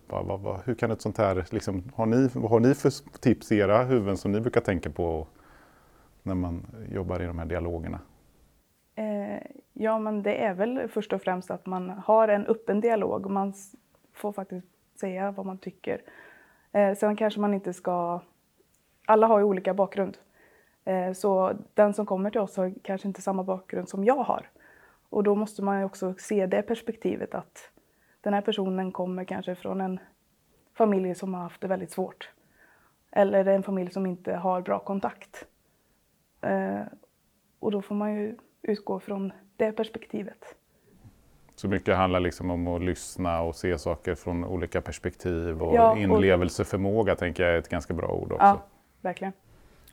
[0.65, 3.85] hur kan ett sånt här, liksom, har, ni, vad har ni för tips i era
[3.85, 5.27] huvuden som ni brukar tänka på
[6.23, 7.99] när man jobbar i de här dialogerna?
[9.01, 13.27] Eh, ja, men det är väl först och främst att man har en öppen dialog
[13.27, 13.55] och man
[14.13, 14.67] får faktiskt
[15.01, 16.03] säga vad man tycker.
[16.73, 18.21] Eh, sen kanske man inte ska...
[19.07, 20.19] Alla har ju olika bakgrund.
[20.85, 24.51] Eh, så den som kommer till oss har kanske inte samma bakgrund som jag har.
[25.09, 27.71] Och då måste man ju också se det perspektivet att
[28.21, 30.01] den här personen kommer kanske från en
[30.75, 32.31] familj som har haft det väldigt svårt.
[33.11, 35.47] Eller en familj som inte har bra kontakt.
[36.41, 36.83] Eh,
[37.59, 40.55] och då får man ju utgå från det perspektivet.
[41.57, 45.91] Så mycket handlar liksom om att lyssna och se saker från olika perspektiv och Ja,
[45.93, 48.45] och- inlevelseförmåga tänker jag är ett ganska bra ord också.
[48.45, 48.63] Ja,
[49.01, 49.33] verkligen.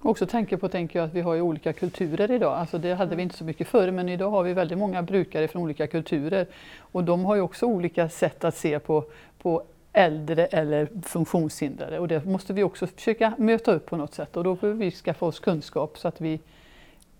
[0.02, 2.54] Också tänker på tänker jag, att vi har ju olika kulturer idag.
[2.54, 5.48] Alltså det hade vi inte så mycket förr men idag har vi väldigt många brukare
[5.48, 6.48] från olika kulturer.
[6.80, 9.04] Och de har ju också olika sätt att se på,
[9.42, 14.38] på äldre eller funktionshindrade och det måste vi också försöka möta upp på något sätt
[14.38, 16.40] och då behöver vi skaffa oss kunskap så att vi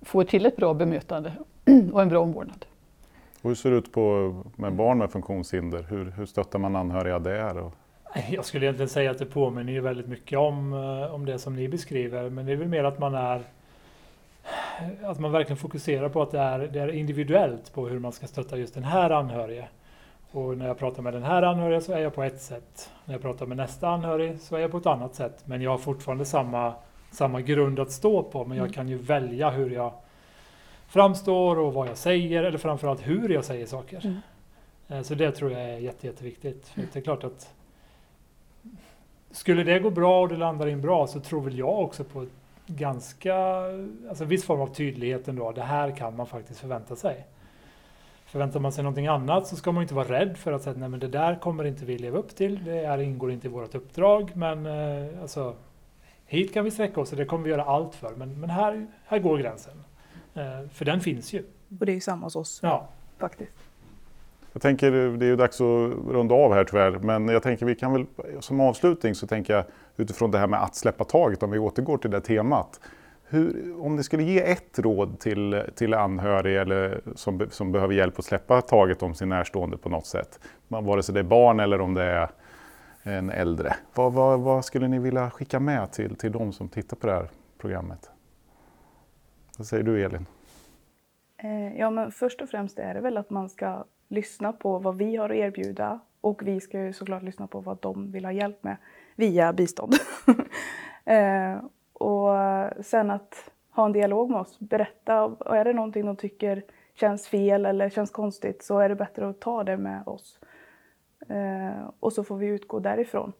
[0.02, 1.34] får till ett bra bemötande
[1.94, 2.66] och en bra omvårdnad.
[3.42, 5.86] Och hur ser det ut på, med barn med funktionshinder?
[5.90, 7.58] Hur, hur stöttar man anhöriga där?
[7.58, 7.74] Och,
[8.30, 11.56] Jag skulle egentligen säga att det påminner ju väldigt mycket om, eh, om det som
[11.56, 12.30] ni beskriver.
[12.30, 13.44] Men det är väl mer att man är
[15.04, 18.28] att man verkligen fokuserar på att det är, det är individuellt på hur man ska
[18.28, 19.68] stötta just den här anhörige.
[20.32, 22.92] Och när jag pratar med den här anhöriga så är jag på ett sätt.
[23.06, 25.44] När jag pratar med nästa anhörig så är jag på ett annat sätt.
[25.46, 26.74] Men jag har fortfarande samma,
[27.12, 28.46] samma grund att stå på.
[28.46, 29.94] Men jag kan ju välja hur jag
[30.88, 34.06] framstår och vad jag säger eller framförallt hur jag säger saker.
[34.06, 34.18] Mm.
[34.88, 36.68] Eh, Så det tror jag är jätte, jätteviktigt.
[36.68, 37.54] För det är klart att
[39.32, 42.26] skulle det gå bra och det landar in bra så tror väl jag också på
[42.68, 43.36] ganska,
[44.10, 45.52] alltså viss form av tydlighet ändå.
[45.52, 47.26] Det här kan man faktiskt förvänta sig.
[48.26, 50.90] Förväntar man sig någonting annat så ska man inte vara rädd för att säga nej
[50.90, 52.64] men det där kommer inte vi leva upp till.
[52.64, 55.56] Det är, ingår inte i vårt uppdrag men eh, alltså
[56.28, 58.16] hit kan vi sträcka oss och det kommer vi göra allt för.
[58.16, 59.84] Men, men här, här går gränsen.
[60.34, 61.44] Eh, för den finns ju.
[61.80, 62.88] Och det är ju samma hos oss Ja.
[63.18, 63.52] faktiskt.
[64.54, 67.76] jag tänker, det är ju dags att runda av här tyvärr, men jag tänker vi
[67.76, 68.06] kan väl
[68.40, 69.64] som avslutning så tänker jag
[69.98, 72.80] utifrån det här med att släppa taget, om vi återgår till det temat.
[73.30, 78.20] Hur, om ni skulle ge ett råd till, till anhöriga eller som, som behöver hjälp
[78.20, 81.82] att släppa taget om sin närstående på något sätt, vare sig det är barn eller
[81.82, 82.30] om det är
[83.08, 83.76] en äldre.
[83.94, 87.14] Vad, vad, vad skulle ni vilja skicka med till, till de som tittar på det
[87.14, 88.12] här programmet?
[89.58, 90.26] Vad säger du Elin?
[91.38, 94.98] Eh, ja, men först och främst är det väl att man ska lyssna på vad
[94.98, 98.32] vi har att erbjuda och vi ska ju såklart lyssna på vad de vill ha
[98.32, 98.78] hjälp med
[99.16, 99.94] via bistånd.
[101.06, 101.58] Eh,
[101.94, 102.36] och
[102.82, 107.28] sen att ha en dialog med oss, berätta och är det någonting de tycker känns
[107.28, 110.40] fel eller känns konstigt så är det bättre att ta det med oss.
[111.30, 113.34] Eh, och så får vi utgå därifrån.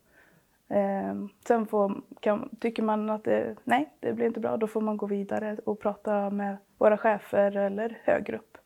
[0.70, 1.16] Eh,
[1.48, 4.98] sen får, kan, tycker man att det, nej, det blir inte bra, då får man
[4.98, 8.58] gå vidare och prata med våra chefer eller högre upp.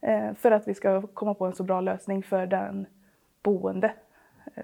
[0.00, 2.86] Eh, för att vi ska komma på en så bra lösning för den
[3.42, 3.92] boende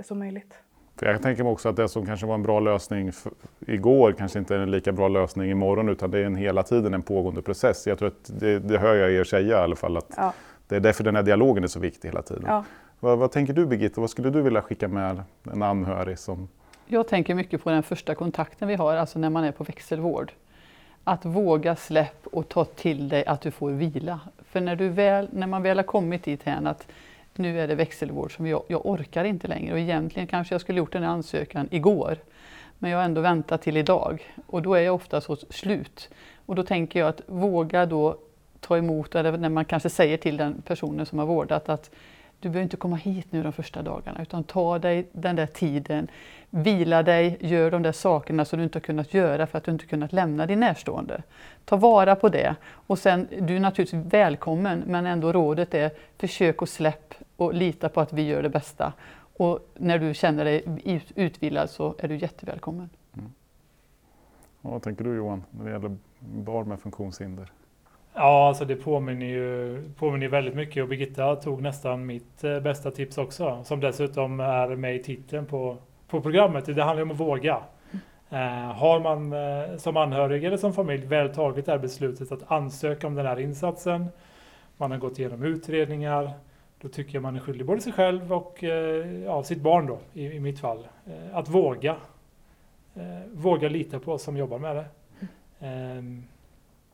[0.03, 0.55] som möjligt.
[0.97, 3.13] För jag tänker mig också att det som kanske var en bra lösning
[3.61, 6.95] igår kanske inte är en lika bra lösning imorgon utan det är en hela tiden
[6.95, 7.87] en pågående process.
[7.87, 10.33] Jag tror att det, det hör jag er säga i alla fall att Ja,
[10.69, 12.45] det är därför den här dialogen är så viktig hela tiden.
[12.47, 12.65] ja.
[13.01, 16.49] Vad, vad tänker du Birgitta, vad skulle du vilja skicka med en anhörig som
[16.87, 20.33] Jag tänker mycket på den första kontakten vi har, alltså när man är på växelvård.
[21.05, 24.21] Att våga släpp och ta till dig att du får vila.
[24.51, 26.89] För när, du väl, när man väl har kommit dit här att
[27.35, 30.79] nu är det växelvård som jag, jag orkar inte längre och egentligen kanske jag skulle
[30.79, 32.19] gjort den här ansökan igår.
[32.79, 36.11] Men jag har ändå väntat till idag och då är jag ofta så slut.
[36.47, 38.17] Och då tänker jag att våga då
[38.61, 41.91] ta emot, eller när man kanske säger till den personen som har vårdat att
[42.41, 46.09] du behöver inte komma hit nu de första dagarna utan ta dig den där tiden,
[46.51, 49.71] vila dig, gör de där sakerna som du inte har kunnat göra för att du
[49.71, 51.23] inte kunnat lämna din närstående.
[51.65, 56.63] Ta vara på det och sen, du är naturligtvis välkommen men ändå rådet är försök
[56.63, 58.93] att släpp och lita på att vi gör det bästa.
[59.37, 60.65] Och när du känner dig
[61.15, 62.91] utvilad så är du jättevälkommen.
[63.15, 63.33] Mm.
[64.61, 67.53] vad tänker du Johan när det gäller barn med funktionshinder?
[68.19, 72.91] Ja, alltså det påminner ju påminner väldigt mycket och Birgitta tog nästan mitt eh, bästa
[72.91, 73.65] tips också.
[73.65, 75.77] Som dessutom är med i titeln på,
[76.09, 76.67] på programmet.
[76.67, 77.63] Det handlar om att våga.
[78.31, 82.51] Eh, har man eh, som anhörig eller som familj väl tagit det här beslutet att
[82.53, 84.07] ansöka om den här insatsen.
[84.77, 86.31] Man har gått igenom utredningar.
[86.81, 89.99] Då tycker jag man är skyldig både sig själv och eh, ja, sitt barn då
[90.13, 90.89] i, i mitt fall.
[91.07, 91.97] Eh, att våga.
[92.95, 93.03] Eh,
[93.33, 94.87] våga lita på oss som jobbar med det.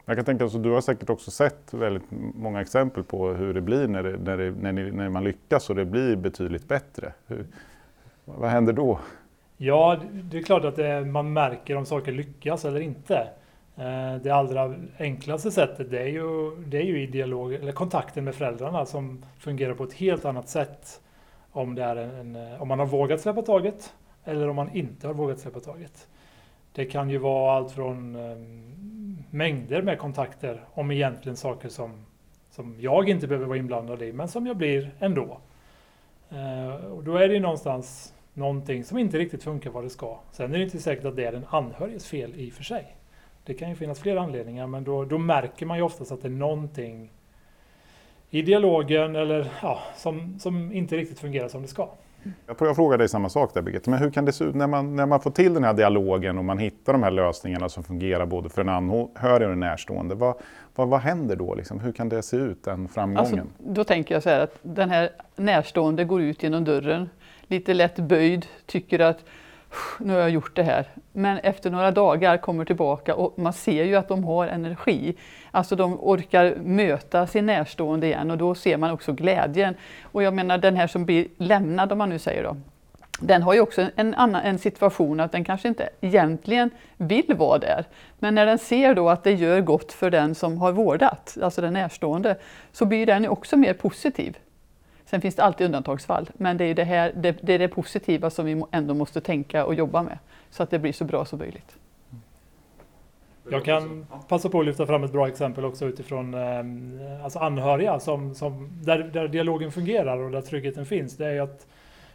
[0.04, 2.02] Jag kan tänka att du har säkert också sett väldigt
[2.34, 5.70] många exempel på hur det blir när, det, när, det, när, ni, när man lyckas
[5.70, 7.12] och det blir betydligt bättre.
[7.26, 7.46] Hur,
[8.24, 8.98] vad händer då?
[9.56, 13.28] Ja, det är klart att det, man märker om saker lyckas eller inte.
[13.76, 18.24] Eh, det allra enklaste sättet det är, ju, det är ju i dialog, eller kontakten
[18.24, 21.00] med föräldrarna som fungerar på ett helt annat sätt
[21.52, 25.14] om, det är en, om man har vågat släppa taget eller om man inte har
[25.14, 26.08] vågat släppa taget.
[26.72, 28.72] Det kan ju vara allt från ehm,
[29.32, 32.06] mängder med kontakter om egentligen saker som,
[32.50, 35.38] som jag inte behöver vara inblandad i men som jag blir ändå.
[36.30, 40.18] Eh, och då är det ju någonstans någonting som inte riktigt funkar vad det ska.
[40.32, 42.96] Sen är det inte säkert att det är den anhöriges fel i och för sig.
[43.44, 46.28] Det kan ju finnas flera anledningar men då, då märker man ju oftast att det
[46.28, 47.10] är någonting
[48.30, 51.88] i dialogen eller ja, som, som inte riktigt fungerar som det ska.
[52.46, 54.54] Jag tror jag frågar dig samma sak där Birgitta, men hur kan det se ut
[54.54, 57.68] när man, när man får till den här dialogen och man hittar de här lösningarna
[57.68, 60.14] som fungerar både för en anhörig och en närstående.
[60.14, 60.34] Vad,
[60.74, 61.54] vad, vad händer då?
[61.54, 61.80] Liksom?
[61.80, 63.40] Hur kan det se ut, den framgången?
[63.40, 67.10] Alltså, då tänker jag så här att den här närstående går ut genom dörren,
[67.46, 69.24] lite lätt böjd, tycker att
[69.98, 70.86] nu har jag gjort det här.
[71.12, 75.14] Men efter några dagar kommer tillbaka och man ser ju att de har energi.
[75.50, 79.74] Alltså de orkar möta sin närstående igen och då ser man också glädjen.
[80.02, 82.56] Och jag menar den här som blir lämnad om man nu säger då.
[83.20, 87.58] Den har ju också en annan en situation att den kanske inte egentligen vill vara
[87.58, 87.84] där.
[88.18, 91.60] Men när den ser då att det gör gott för den som har vårdat, alltså
[91.60, 92.36] den närstående,
[92.72, 94.36] så blir den också mer positiv.
[95.04, 98.30] Sen finns det alltid undantagsfall, men det är det, här, det, det, är det positiva
[98.30, 100.18] som vi ändå måste tänka och jobba med
[100.50, 101.76] så att det blir så bra som möjligt.
[103.50, 108.00] Jag kan passa på att lyfta fram ett bra exempel också utifrån eh, alltså anhöriga
[108.00, 111.16] som, som, där, där dialogen fungerar och där tryggheten finns.
[111.16, 111.66] Det är att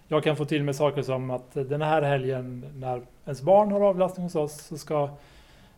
[0.08, 3.82] jag kan få till mig saker som att den här helgen när ens barn har
[3.82, 5.10] avlastning hos oss så ska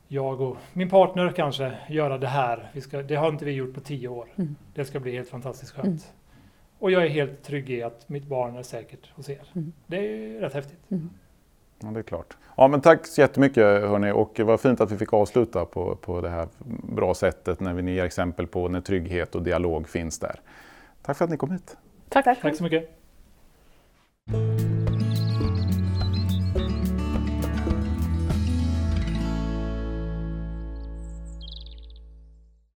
[0.08, 2.72] jag och min partner kanske göra det här.
[2.82, 4.28] Ska, det har inte vi gjort på tio år.
[4.36, 4.56] Mm.
[4.74, 5.86] Det ska bli helt fantastiskt skönt.
[5.86, 6.00] Mm.
[6.80, 9.42] Och jag är helt trygg i att mitt barn är säkert hos er.
[9.56, 9.74] Mm.
[9.88, 10.80] Det är ju rätt häftigt.
[10.92, 11.10] Mm.
[11.80, 12.38] Ja, det är klart.
[12.58, 16.22] Ja, men tack så jättemycket hörni och var fint att vi fick avsluta på, på
[16.22, 16.48] det här
[16.96, 20.40] bra sättet när vi ger exempel på när trygghet och dialog finns där.
[21.02, 21.78] Tack för att ni kom hit.
[22.10, 22.42] Tack, tack.
[22.42, 22.96] tack så mycket.